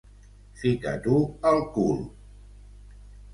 [0.61, 1.19] Fica-t'ho
[1.51, 2.01] al cul!